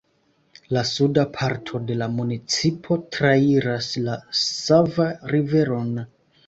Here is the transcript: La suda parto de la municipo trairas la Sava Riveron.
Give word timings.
La 0.75 0.81
suda 0.91 1.25
parto 1.35 1.81
de 1.91 1.99
la 1.99 2.09
municipo 2.15 2.99
trairas 3.19 3.95
la 4.09 4.21
Sava 4.43 5.11
Riveron. 5.37 5.97